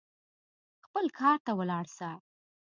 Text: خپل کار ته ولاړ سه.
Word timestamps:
خپل 0.85 1.05
کار 1.19 1.37
ته 1.45 1.51
ولاړ 1.59 1.85
سه. 1.97 2.09